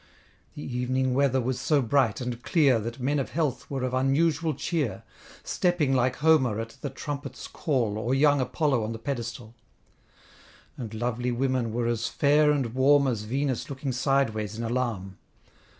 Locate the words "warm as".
12.73-13.25